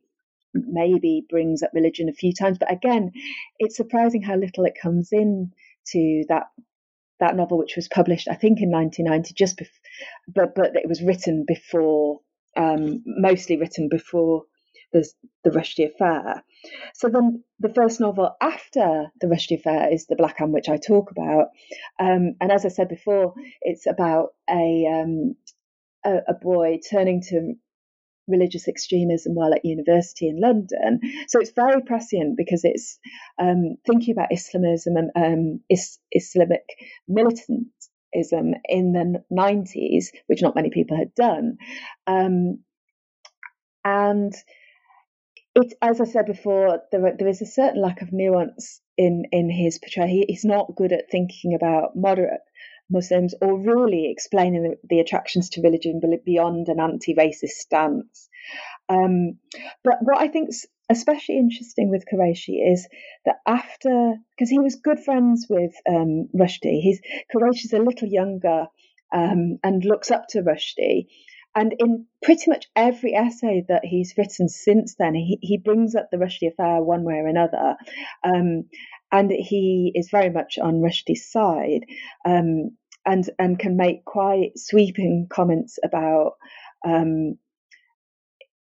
[0.53, 3.13] maybe brings up religion a few times, but again,
[3.59, 5.53] it's surprising how little it comes in
[5.93, 6.49] to that
[7.21, 9.69] that novel, which was published, I think, in 1990, just bef-
[10.29, 12.21] but but it was written before,
[12.57, 14.45] um, mostly written before
[14.93, 15.09] the
[15.45, 16.43] the Rushdie affair.
[16.95, 20.77] So then, the first novel after the Rushdie affair is the Black Hand, which I
[20.77, 21.49] talk about,
[21.99, 25.37] um, and as I said before, it's about a um,
[26.05, 27.55] a, a boy turning to
[28.29, 31.01] religious extremism while at university in London.
[31.29, 32.99] So it's very prescient because it's
[33.39, 36.65] um, thinking about Islamism and um, is- Islamic
[38.13, 41.59] in the 90s, which not many people had done.
[42.07, 42.61] Um,
[43.85, 44.35] and
[45.55, 49.51] it, as I said before, there, there is a certain lack of nuance in, in
[49.51, 50.09] his portrayal.
[50.09, 52.41] He, he's not good at thinking about moderate
[52.91, 58.29] Muslims or really explaining the, the attractions to religion beyond an anti racist stance.
[58.89, 59.39] Um,
[59.83, 60.51] but what I think
[60.89, 62.87] especially interesting with Kureishi is
[63.25, 67.01] that after, because he was good friends with um, Rushdie, he's,
[67.35, 68.67] Kureishi's a little younger
[69.13, 71.07] um, and looks up to Rushdie.
[71.55, 76.09] And in pretty much every essay that he's written since then, he, he brings up
[76.11, 77.77] the Rushdie affair one way or another.
[78.23, 78.65] Um,
[79.11, 81.85] and he is very much on Rushdie's side,
[82.25, 86.33] um, and and can make quite sweeping comments about
[86.85, 87.39] um,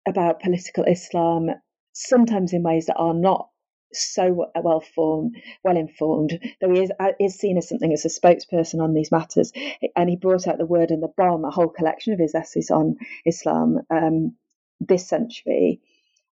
[0.07, 1.49] about political Islam,
[1.93, 3.49] sometimes in ways that are not
[3.93, 8.07] so well formed, well informed, though he is, uh, is seen as something as a
[8.07, 9.51] spokesperson on these matters.
[9.95, 12.71] And he brought out the word and the bomb, a whole collection of his essays
[12.71, 14.35] on Islam um,
[14.79, 15.81] this century.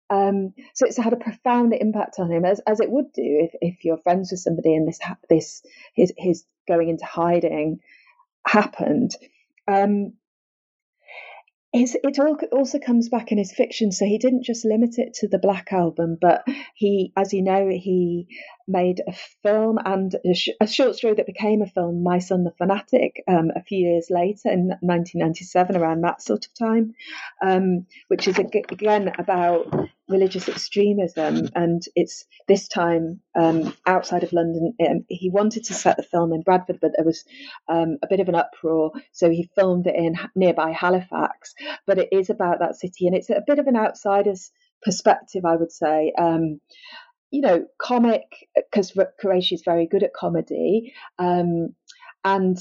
[0.09, 3.51] Um, so it's had a profound impact on him, as, as it would do if,
[3.59, 7.79] if you're friends with somebody and this this his his going into hiding
[8.45, 9.15] happened.
[9.67, 10.13] Um,
[11.77, 12.19] his, it
[12.51, 13.91] also comes back in his fiction.
[13.91, 16.43] So he didn't just limit it to the Black Album, but
[16.75, 18.27] he, as you know, he
[18.67, 19.13] made a
[19.43, 23.23] film and a, sh- a short story that became a film, My Son the Fanatic,
[23.27, 26.93] um, a few years later in 1997, around that sort of time,
[27.41, 29.67] um, which is again about
[30.09, 31.49] religious extremism.
[31.55, 34.73] And it's this time um, outside of London.
[34.79, 37.23] Um, he wanted to set the film in Bradford, but there was
[37.67, 38.91] um, a bit of an uproar.
[39.11, 41.53] So he filmed it in nearby Halifax.
[41.85, 45.55] But it is about that city, and it's a bit of an outsider's perspective, I
[45.55, 46.13] would say.
[46.17, 46.59] Um,
[47.31, 48.23] you know, comic
[48.55, 51.75] because Kureishi is very good at comedy, um,
[52.23, 52.57] and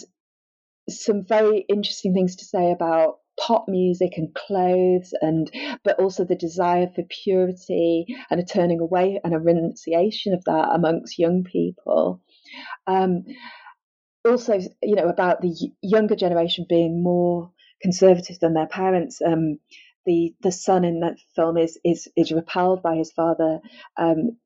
[0.88, 5.50] some very interesting things to say about pop music and clothes and
[5.84, 10.70] but also the desire for purity and a turning away and a renunciation of that
[10.72, 12.22] amongst young people.
[12.86, 13.24] Um,
[14.24, 19.58] also you know about the younger generation being more conservative than their parents um,
[20.04, 23.60] the the son in that film is is is repelled by his father
[23.98, 24.36] um,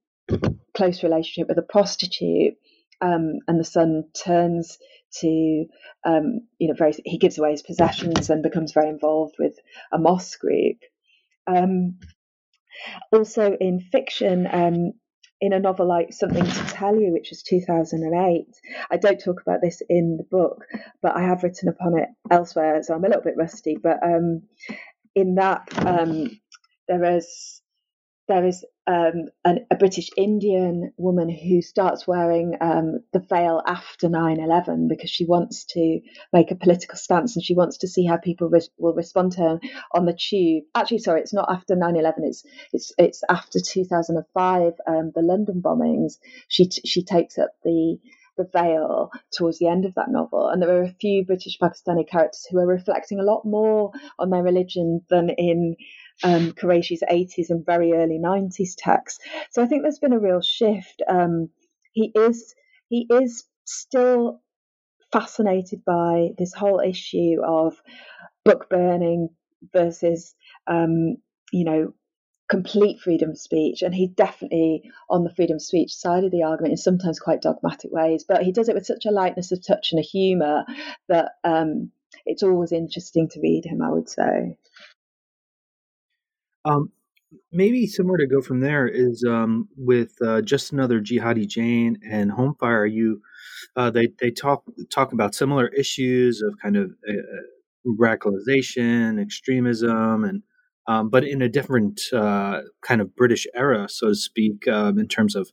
[0.77, 2.55] close relationship with a prostitute,
[3.01, 4.79] um, and the son turns
[5.21, 5.67] to,
[6.05, 9.55] um, you know, very he gives away his possessions and becomes very involved with
[9.93, 10.77] a mosque group.
[11.47, 11.99] Um,
[13.13, 14.93] also in fiction, um,
[15.41, 18.47] in a novel like Something to Tell You, which was 2008.
[18.91, 20.65] I don't talk about this in the book,
[21.03, 23.77] but I have written upon it elsewhere, so I'm a little bit rusty.
[23.83, 24.43] But um,
[25.15, 26.39] in that, um,
[26.89, 27.63] there is
[28.31, 34.09] there is um, an, a British Indian woman who starts wearing um, the veil after
[34.09, 36.01] 9 11 because she wants to
[36.33, 39.43] make a political stance and she wants to see how people re- will respond to
[39.43, 39.61] her
[39.93, 40.65] on the tube.
[40.77, 45.63] Actually, sorry, it's not after 9 11, it's, it's, it's after 2005, um, the London
[45.63, 46.15] bombings.
[46.49, 47.99] She, t- she takes up the
[48.39, 50.49] the veil towards the end of that novel.
[50.49, 54.31] And there are a few British Pakistani characters who are reflecting a lot more on
[54.31, 55.77] their religion than in
[56.23, 59.21] um, Kureishi's 80s and very early 90s texts.
[59.51, 61.03] So I think there's been a real shift.
[61.09, 61.51] Um,
[61.93, 62.55] he is
[62.89, 64.41] he is still
[65.13, 67.77] fascinated by this whole issue of
[68.45, 69.31] book burning
[69.73, 70.35] versus
[70.67, 71.17] um,
[71.53, 71.95] you know
[72.51, 76.43] complete freedom of speech and he's definitely on the freedom of speech side of the
[76.43, 79.65] argument in sometimes quite dogmatic ways but he does it with such a lightness of
[79.65, 80.65] touch and a humor
[81.09, 81.91] that um,
[82.27, 84.57] it's always interesting to read him i would say
[86.65, 86.91] um,
[87.53, 92.31] maybe somewhere to go from there is um, with uh, just another jihadi Jane and
[92.33, 92.87] Home Fire.
[92.87, 93.21] You
[93.77, 97.13] uh, they they talk talk about similar issues of kind of uh,
[97.87, 100.43] radicalization, extremism, and
[100.87, 105.09] um, but in a different uh, kind of British era, so to speak, um, in
[105.09, 105.51] terms of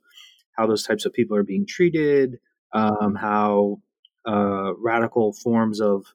[0.58, 2.40] how those types of people are being treated,
[2.74, 3.78] um, how
[4.28, 6.06] uh, radical forms of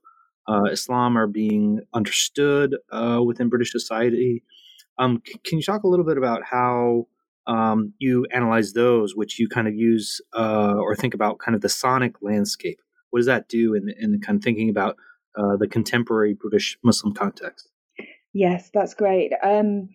[0.49, 2.75] uh, Islam are being understood
[3.25, 4.43] within British society.
[4.99, 7.07] Um, c- can you talk a little bit about how
[7.47, 11.61] um, you analyze those, which you kind of use uh, or think about kind of
[11.61, 12.81] the sonic landscape?
[13.11, 14.97] What does that do in, in kind of thinking about
[15.37, 17.69] uh, the contemporary British Muslim context?
[18.33, 19.33] Yes, that's great.
[19.43, 19.91] Um,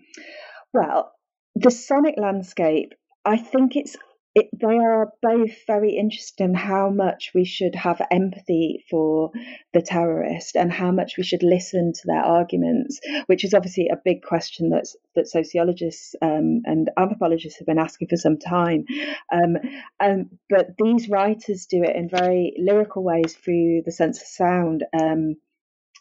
[0.74, 1.14] well,
[1.56, 2.94] the sonic landscape,
[3.26, 3.96] I think it's
[4.38, 9.32] it, they are both very interested in how much we should have empathy for
[9.74, 14.00] the terrorist and how much we should listen to their arguments, which is obviously a
[14.06, 18.86] big question that's, that sociologists um, and anthropologists have been asking for some time.
[19.34, 19.58] Um,
[20.00, 24.84] um, but these writers do it in very lyrical ways through the sense of sound
[24.94, 25.38] um,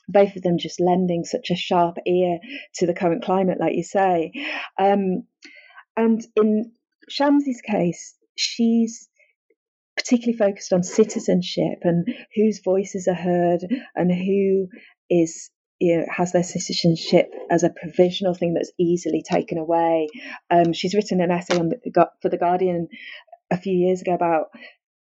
[0.08, 2.38] both of them just lending such a sharp ear
[2.74, 4.30] to the current climate, like you say.
[4.78, 5.24] Um,
[5.96, 6.72] and in
[7.10, 9.08] Shamsie's case, she's
[9.96, 13.62] particularly focused on citizenship and whose voices are heard
[13.94, 14.68] and who
[15.10, 20.08] is you know, has their citizenship as a provisional thing that's easily taken away.
[20.50, 22.88] Um, she's written an essay on the, for the Guardian
[23.50, 24.46] a few years ago about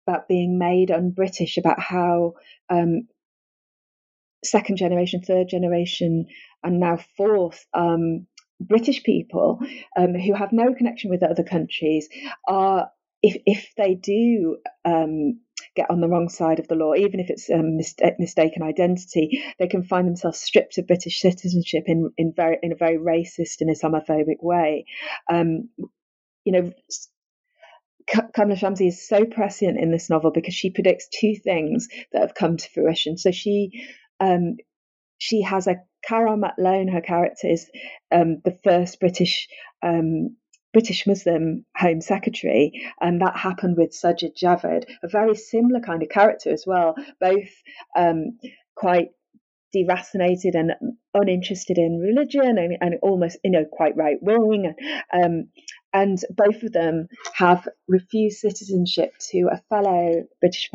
[0.07, 2.33] about being made un-British, about how
[2.69, 3.07] um,
[4.43, 6.25] second generation, third generation,
[6.63, 8.25] and now fourth um,
[8.59, 9.59] British people
[9.95, 12.09] um, who have no connection with other countries
[12.47, 12.89] are
[13.23, 15.41] if if they do um,
[15.75, 19.43] get on the wrong side of the law, even if it's a mistake, mistaken identity,
[19.59, 23.61] they can find themselves stripped of British citizenship in in very in a very racist
[23.61, 24.85] and Islamophobic way.
[25.31, 25.69] Um,
[26.45, 26.71] you know.
[28.09, 32.35] Kamila Shamsie is so prescient in this novel because she predicts two things that have
[32.35, 33.17] come to fruition.
[33.17, 33.87] So she
[34.19, 34.57] um,
[35.19, 35.77] she has a
[36.09, 37.69] Karamat Lone, her character is
[38.11, 39.47] um, the first British
[39.83, 40.35] um,
[40.73, 46.09] British Muslim Home Secretary, and that happened with Sajid Javid, a very similar kind of
[46.09, 47.49] character as well, both
[47.95, 48.37] um,
[48.75, 49.09] quite
[49.75, 50.71] deracinated and
[51.13, 54.73] uninterested in religion and, and almost, you know, quite right wing.
[55.13, 55.49] Um,
[55.93, 60.69] and both of them have refused citizenship to a fellow British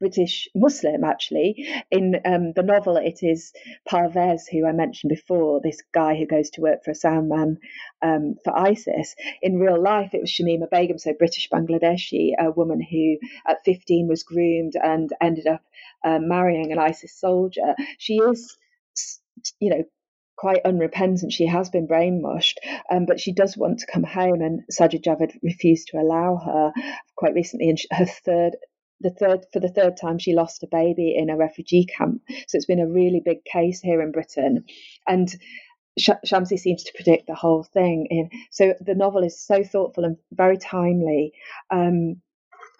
[0.00, 1.66] British Muslim, actually.
[1.90, 3.52] In um, the novel, it is
[3.88, 7.58] Parvez, who I mentioned before, this guy who goes to work for a sound man
[8.02, 9.14] um, for ISIS.
[9.42, 14.08] In real life, it was Shamima Begum, so British Bangladeshi, a woman who at 15
[14.08, 15.62] was groomed and ended up
[16.04, 17.74] uh, marrying an ISIS soldier.
[17.98, 18.56] She is,
[19.60, 19.84] you know,
[20.36, 21.32] quite unrepentant.
[21.32, 22.56] She has been brainwashed,
[22.90, 26.72] um, but she does want to come home, and Sajid Javid refused to allow her
[27.16, 27.70] quite recently.
[27.70, 28.56] And her third
[29.00, 32.22] the third for the third time she lost a baby in a refugee camp.
[32.48, 34.64] So it's been a really big case here in Britain,
[35.06, 35.28] and
[35.98, 38.06] Shamsie seems to predict the whole thing.
[38.10, 41.32] In so the novel is so thoughtful and very timely,
[41.70, 42.20] um,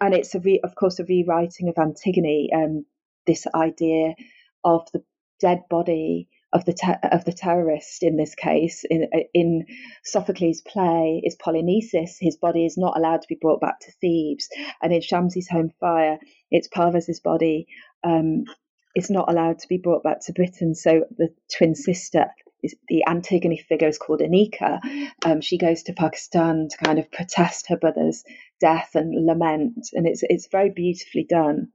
[0.01, 2.49] and it's re, of course a rewriting of Antigone.
[2.53, 2.85] Um,
[3.25, 4.13] this idea
[4.63, 5.03] of the
[5.39, 9.65] dead body of the te- of the terrorist in this case in in
[10.05, 12.17] Sophocles' play is Polynices.
[12.21, 14.49] His body is not allowed to be brought back to Thebes,
[14.81, 16.19] and in Shamsie's Home Fire,
[16.51, 17.67] it's Parvez's body
[18.03, 18.45] um,
[18.95, 20.75] is not allowed to be brought back to Britain.
[20.75, 22.27] So the twin sister
[22.89, 24.79] the Antigone figure is called Aneeka.
[25.25, 28.23] Um, she goes to Pakistan to kind of protest her brother's
[28.59, 31.69] death and lament, and it's it's very beautifully done.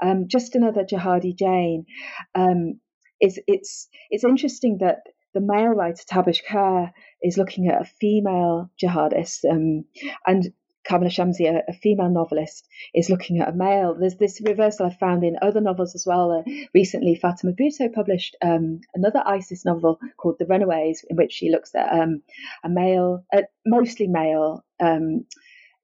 [0.00, 1.86] Um, just another Jihadi Jane.
[2.34, 2.80] Um,
[3.20, 5.02] is it's it's interesting that
[5.34, 6.92] the male writer Tabish Khair
[7.22, 9.84] is looking at a female jihadist, um,
[10.26, 10.52] and
[10.88, 13.96] Kamila Shamsie, a, a, female novelist, is looking at a male.
[13.98, 16.30] There's this reversal I've found in other novels as well.
[16.30, 16.42] Uh,
[16.74, 21.74] recently, Fatima Bhutto published um, another ISIS novel called The Runaways, in which she looks
[21.74, 22.22] at um,
[22.62, 25.24] a male, uh, mostly male um,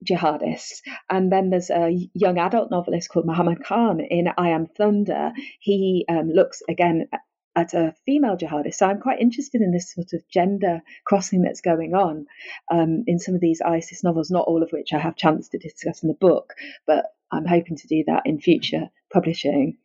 [0.08, 0.82] jihadist.
[1.08, 5.32] And then there's a young adult novelist called Muhammad Khan in I Am Thunder.
[5.60, 7.08] He um, looks again
[7.56, 8.74] at a female jihadist.
[8.74, 12.26] So I'm quite interested in this sort of gender crossing that's going on
[12.70, 15.58] um, in some of these ISIS novels, not all of which I have chance to
[15.58, 16.54] discuss in the book,
[16.86, 19.78] but I'm hoping to do that in future publishing.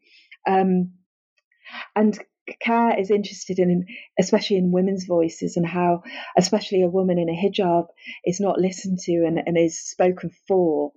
[0.47, 0.93] Um,
[1.95, 2.17] and
[2.65, 3.85] Khair is interested in,
[4.19, 6.03] especially in women's voices, and how,
[6.37, 7.87] especially a woman in a hijab,
[8.25, 10.91] is not listened to and, and is spoken for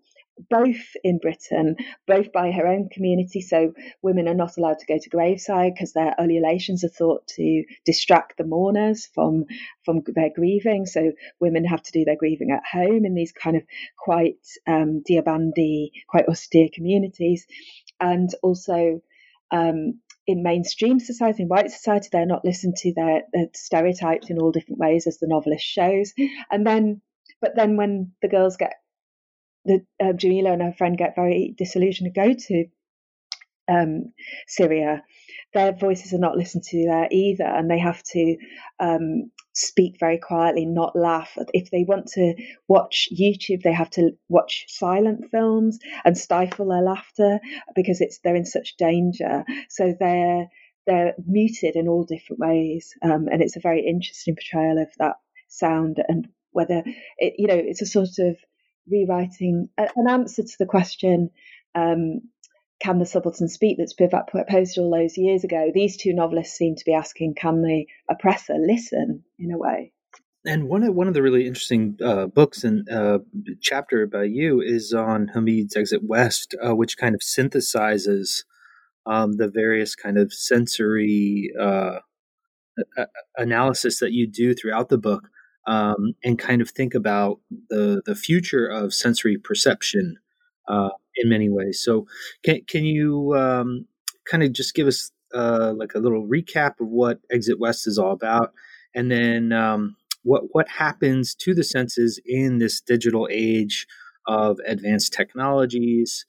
[0.50, 1.76] both in Britain,
[2.06, 3.40] both by her own community.
[3.40, 3.72] So
[4.02, 8.36] women are not allowed to go to graveside because their ululations are thought to distract
[8.36, 9.46] the mourners from
[9.84, 10.86] from their grieving.
[10.86, 13.62] So women have to do their grieving at home in these kind of
[13.98, 17.46] quite um, Deobandi, quite austere communities,
[18.00, 19.00] and also.
[19.50, 22.92] Um, in mainstream society, in white society, they're not listened to.
[22.94, 26.12] They're, they're stereotyped in all different ways, as the novelist shows.
[26.50, 27.00] And then,
[27.40, 28.74] but then when the girls get
[29.64, 32.64] the uh, Jamila and her friend get very disillusioned to go to
[33.68, 34.12] um,
[34.46, 35.02] Syria,
[35.54, 38.36] their voices are not listened to there either, and they have to
[38.78, 41.36] um, speak very quietly, not laugh.
[41.52, 42.34] If they want to
[42.68, 47.40] watch YouTube, they have to watch silent films and stifle their laughter
[47.74, 49.44] because it's they're in such danger.
[49.68, 50.46] So they're
[50.86, 55.16] they're muted in all different ways, um, and it's a very interesting portrayal of that
[55.48, 56.82] sound and whether
[57.18, 58.36] it, you know it's a sort of
[58.90, 61.30] rewriting an answer to the question
[61.74, 62.20] um,
[62.80, 65.70] can the subaltern speak that's posed all those years ago?
[65.74, 69.92] These two novelists seem to be asking can the oppressor listen in a way?
[70.46, 73.18] And one of one of the really interesting uh, books and uh,
[73.60, 78.44] chapter by you is on Hamid's Exit West, uh, which kind of synthesizes
[79.04, 81.98] um, the various kind of sensory uh,
[83.36, 85.28] analysis that you do throughout the book
[85.66, 90.16] um, and kind of think about the the future of sensory perception
[90.68, 91.82] uh, in many ways.
[91.82, 92.06] So,
[92.44, 93.86] can can you um,
[94.30, 97.98] kind of just give us uh, like a little recap of what Exit West is
[97.98, 98.52] all about,
[98.94, 103.86] and then um, what what happens to the senses in this digital age
[104.26, 106.26] of advanced technologies?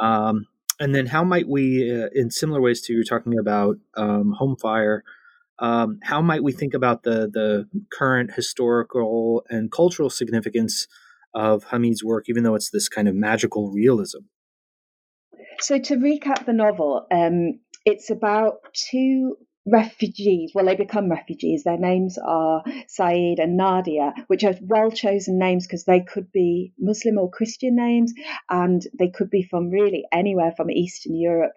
[0.00, 0.46] Um,
[0.80, 4.56] and then, how might we, uh, in similar ways to you're talking about um, home
[4.56, 5.04] fire,
[5.58, 10.88] um, how might we think about the the current historical and cultural significance
[11.34, 14.20] of Hamid's work, even though it's this kind of magical realism?
[15.60, 20.52] So, to recap the novel, um, it's about two refugees.
[20.54, 21.62] Well, they become refugees.
[21.64, 26.72] Their names are Saeed and Nadia, which are well chosen names because they could be
[26.78, 28.12] Muslim or Christian names,
[28.50, 31.52] and they could be from really anywhere from Eastern Europe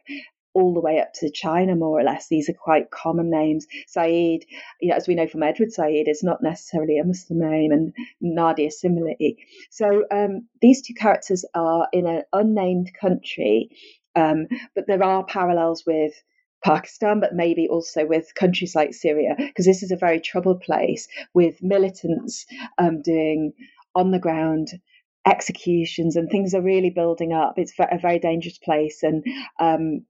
[0.56, 2.28] all the way up to China, more or less.
[2.28, 3.68] These are quite common names.
[3.88, 4.46] Saeed,
[4.82, 7.94] you know, as we know from Edward Said, is not necessarily a Muslim name, and
[8.22, 9.38] Nadia similarly.
[9.70, 13.70] So um, these two characters are in an unnamed country,
[14.16, 16.14] um, but there are parallels with
[16.64, 21.08] Pakistan, but maybe also with countries like Syria, because this is a very troubled place
[21.34, 22.46] with militants
[22.78, 23.54] um, doing
[23.94, 24.70] on the ground
[25.28, 27.56] executions and things are really building up.
[27.58, 29.24] It's a very dangerous place, and
[29.60, 30.06] um,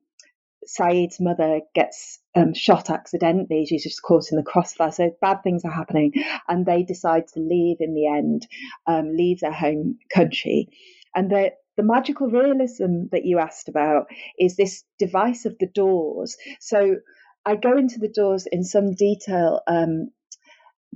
[0.66, 3.66] Saeed's mother gets um, shot accidentally.
[3.66, 4.92] She's just caught in the crossfire.
[4.92, 6.14] So bad things are happening.
[6.48, 8.48] And they decide to leave in the end,
[8.88, 10.70] um, leave their home country.
[11.16, 14.08] And the, the magical realism that you asked about
[14.40, 16.38] is this device of the doors.
[16.60, 16.98] So
[17.46, 20.10] I go into the doors in some detail um,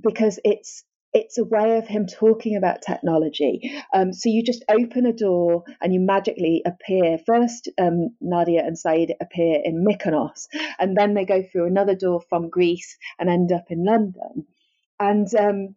[0.02, 3.72] because it's it's a way of him talking about technology.
[3.92, 7.18] Um, so you just open a door and you magically appear.
[7.26, 10.46] First, um, Nadia and Saeed appear in Mykonos,
[10.78, 14.46] and then they go through another door from Greece and end up in London.
[14.98, 15.74] And um,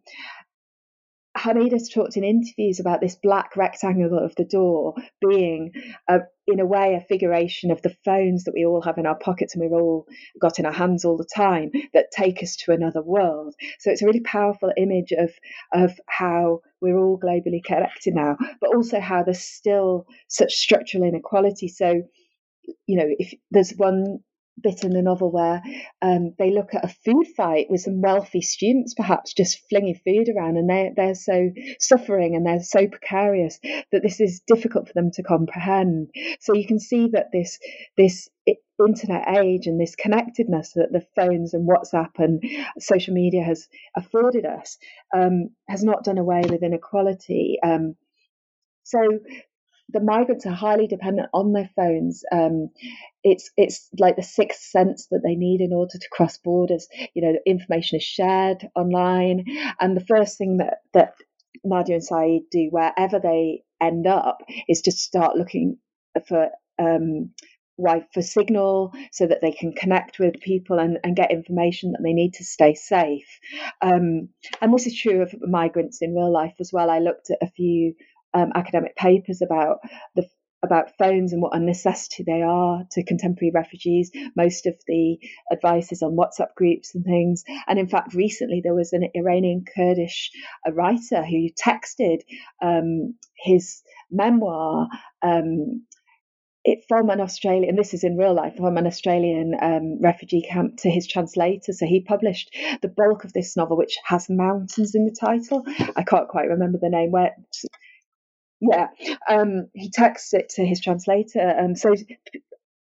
[1.44, 5.72] Hamid has talked in interviews about this black rectangle of the door being,
[6.08, 9.18] a, in a way, a figuration of the phones that we all have in our
[9.18, 10.06] pockets and we've all
[10.40, 13.54] got in our hands all the time that take us to another world.
[13.78, 15.32] So it's a really powerful image of
[15.74, 21.68] of how we're all globally connected now, but also how there's still such structural inequality.
[21.68, 22.04] So,
[22.86, 24.20] you know, if there's one
[24.62, 25.62] bit in the novel where
[26.02, 30.28] um, they look at a food fight with some wealthy students, perhaps just flinging food
[30.28, 33.58] around, and they're they're so suffering and they're so precarious
[33.92, 36.10] that this is difficult for them to comprehend.
[36.40, 37.58] So you can see that this
[37.96, 38.28] this
[38.84, 42.42] internet age and this connectedness that the phones and WhatsApp and
[42.78, 44.78] social media has afforded us
[45.14, 47.58] um, has not done away with inequality.
[47.62, 47.94] Um,
[48.82, 48.98] so
[49.94, 52.24] the migrants are highly dependent on their phones.
[52.30, 52.68] Um,
[53.22, 56.88] it's it's like the sixth sense that they need in order to cross borders.
[57.14, 59.44] You know, information is shared online,
[59.80, 61.14] and the first thing that that
[61.64, 65.78] Nadia and Saeed do wherever they end up is to start looking
[66.26, 67.30] for um,
[68.12, 72.12] for signal so that they can connect with people and, and get information that they
[72.12, 73.26] need to stay safe.
[73.82, 74.28] Um,
[74.60, 76.90] and this is true of migrants in real life as well.
[76.90, 77.94] I looked at a few
[78.34, 79.78] um, academic papers about
[80.14, 80.26] the
[80.64, 84.10] about phones and what a necessity they are to contemporary refugees.
[84.34, 85.18] Most of the
[85.52, 87.44] advice is on WhatsApp groups and things.
[87.68, 90.30] And in fact, recently there was an Iranian Kurdish
[90.72, 92.20] writer who texted
[92.62, 94.88] um, his memoir
[95.22, 95.84] um,
[96.64, 100.78] it from an Australian, this is in real life, from an Australian um, refugee camp
[100.78, 101.72] to his translator.
[101.72, 105.62] So he published the bulk of this novel, which has mountains in the title.
[105.94, 107.10] I can't quite remember the name.
[107.10, 107.32] Where
[108.60, 108.88] yeah,
[109.28, 111.54] um, he texts it to his translator.
[111.58, 111.94] Um, so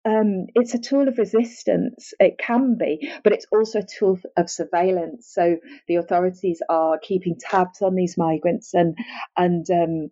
[0.05, 2.13] um, it's a tool of resistance.
[2.21, 5.31] It can be, but it's also a tool of surveillance.
[5.33, 5.57] So
[5.89, 8.97] the authorities are keeping tabs on these migrants, and
[9.37, 10.11] and um,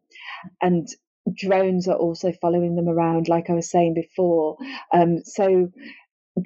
[0.62, 0.88] and
[1.34, 4.56] drones are also following them around, like I was saying before.
[4.92, 5.70] Um, so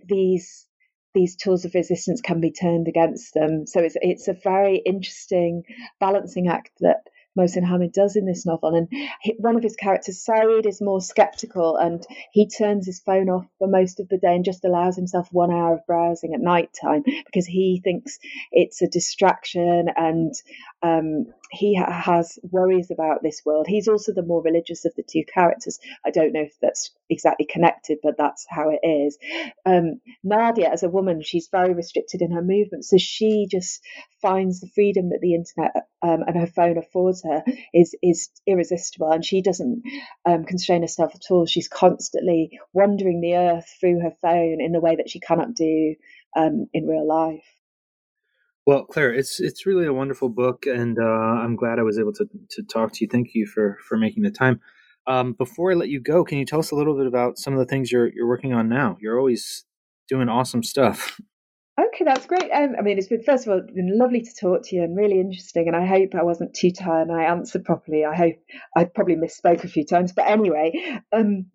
[0.09, 0.67] these
[1.15, 3.67] these tools of resistance can be turned against them.
[3.67, 5.63] So it's it's a very interesting
[6.01, 6.99] balancing act that
[7.37, 8.75] Mohsin Hamid does in this novel.
[8.75, 8.89] And
[9.21, 13.47] he, one of his characters, Saeed, is more skeptical and he turns his phone off
[13.59, 16.71] for most of the day and just allows himself one hour of browsing at night
[16.81, 18.19] time because he thinks
[18.53, 20.33] it's a distraction and
[20.83, 23.67] um, he ha- has worries about this world.
[23.69, 25.79] He's also the more religious of the two characters.
[26.07, 29.19] I don't know if that's exactly connected, but that's how it is.
[29.67, 33.83] Um, Nadia, as a woman, she's very restricted in her movement, so she just
[34.23, 35.73] finds the freedom that the internet
[36.03, 39.83] um, and her phone affords her is is irresistible, and she doesn't
[40.27, 41.47] um, constrain herself at all.
[41.47, 45.97] She's constantly wandering the earth through her phone in the way that she cannot do
[46.37, 47.45] um, in real life.
[48.67, 52.13] Well, Claire, it's it's really a wonderful book, and uh, I'm glad I was able
[52.15, 53.09] to to talk to you.
[53.09, 54.61] Thank you for for making the time.
[55.07, 57.53] Um, before I let you go, can you tell us a little bit about some
[57.53, 58.97] of the things you're you're working on now?
[59.01, 59.65] You're always
[60.09, 61.21] doing awesome stuff.
[61.79, 62.51] Okay, that's great.
[62.51, 64.97] Um, I mean, it's been first of all been lovely to talk to you and
[64.97, 65.69] really interesting.
[65.69, 68.05] And I hope I wasn't too tired and I answered properly.
[68.05, 68.37] I hope
[68.75, 70.73] I probably misspoke a few times, but anyway,
[71.13, 71.47] um,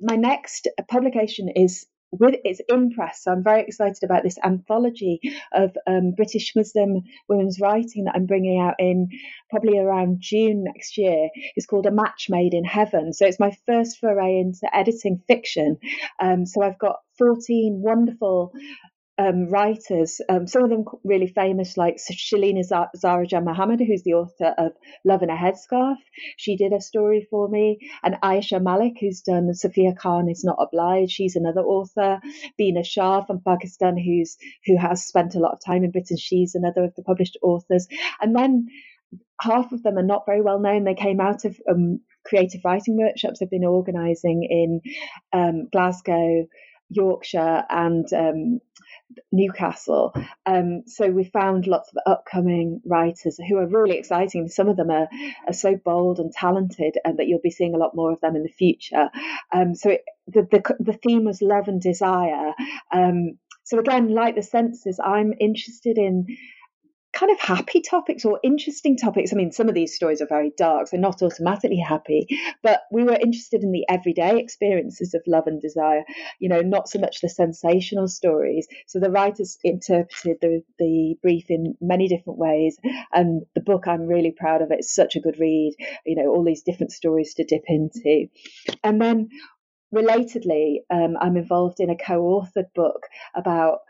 [0.00, 3.24] my next publication is with its impress.
[3.24, 5.20] So I'm very excited about this anthology
[5.52, 9.08] of um, British Muslim women's writing that I'm bringing out in
[9.48, 11.28] probably around June next year.
[11.56, 13.12] It's called A Match Made in Heaven.
[13.12, 15.78] So it's my first foray into editing fiction.
[16.20, 18.52] Um, so I've got 14 wonderful
[19.20, 24.54] um, writers, um, some of them really famous, like Shelina Zahra Mohammed, who's the author
[24.56, 24.72] of
[25.04, 25.96] Love in a Headscarf.
[26.38, 27.78] She did a story for me.
[28.02, 31.12] And Ayisha Malik, who's done Sofia Khan is Not Obliged.
[31.12, 32.20] She's another author.
[32.56, 36.16] Bina Shah from Pakistan, who's who has spent a lot of time in Britain.
[36.16, 37.88] She's another of the published authors.
[38.22, 38.68] And then
[39.38, 40.84] half of them are not very well known.
[40.84, 44.80] They came out of um, creative writing workshops I've been organising in
[45.38, 46.46] um, Glasgow,
[46.88, 48.60] Yorkshire, and um,
[49.32, 50.14] Newcastle.
[50.46, 54.48] Um, so we found lots of upcoming writers who are really exciting.
[54.48, 55.08] Some of them are,
[55.46, 58.36] are so bold and talented, and that you'll be seeing a lot more of them
[58.36, 59.10] in the future.
[59.52, 62.52] Um, so it, the, the, the theme was love and desire.
[62.92, 66.26] Um, so again, like the senses, I'm interested in
[67.20, 69.30] kind of happy topics or interesting topics.
[69.30, 72.26] I mean, some of these stories are very dark, so not automatically happy,
[72.62, 76.04] but we were interested in the everyday experiences of love and desire,
[76.38, 78.66] you know, not so much the sensational stories.
[78.86, 82.78] So the writers interpreted the, the brief in many different ways.
[83.12, 84.78] And the book, I'm really proud of it.
[84.78, 85.74] It's such a good read,
[86.06, 88.28] you know, all these different stories to dip into.
[88.82, 89.28] And then
[89.94, 93.80] relatedly, um, I'm involved in a co authored book about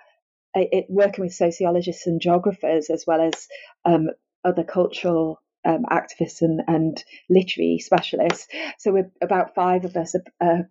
[0.55, 3.49] it, working with sociologists and geographers as well as
[3.85, 4.09] um,
[4.45, 8.49] other cultural um, activists and, and literary specialists.
[8.79, 10.69] So we're about five of us are,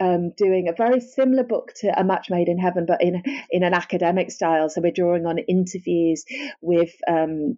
[0.00, 3.62] um, doing a very similar book to A Match Made in Heaven, but in in
[3.62, 4.70] an academic style.
[4.70, 6.24] So we're drawing on interviews
[6.62, 7.56] with um,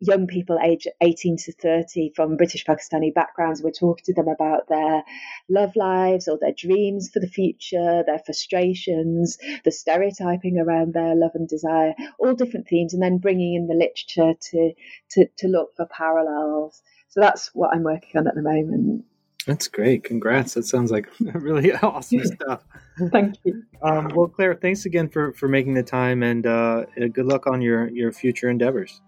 [0.00, 3.62] young people aged 18 to 30 from British Pakistani backgrounds.
[3.62, 5.02] We're talking to them about their
[5.48, 11.32] love lives or their dreams for the future, their frustrations, the stereotyping around their love
[11.34, 14.72] and desire, all different themes, and then bringing in the literature to,
[15.10, 16.82] to, to look for parallels.
[17.08, 19.04] So that's what I'm working on at the moment.
[19.46, 20.04] That's great.
[20.04, 20.54] Congrats.
[20.54, 22.62] That sounds like really awesome stuff.
[23.10, 23.62] Thank you.
[23.82, 27.60] Um, well, Claire, thanks again for, for making the time and uh, good luck on
[27.60, 29.00] your, your future endeavors.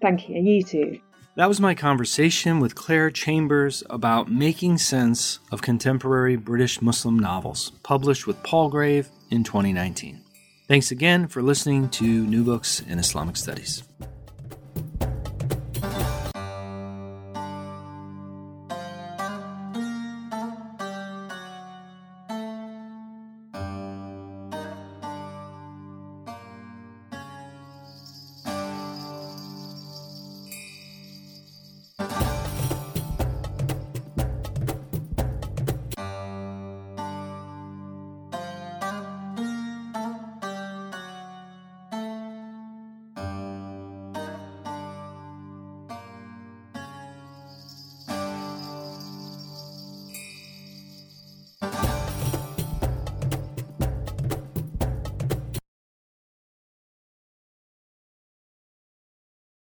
[0.00, 0.40] Thank you.
[0.40, 1.00] You too.
[1.36, 7.70] That was my conversation with Claire Chambers about making sense of contemporary British Muslim novels,
[7.82, 10.20] published with Palgrave in 2019.
[10.66, 13.84] Thanks again for listening to New Books in Islamic Studies.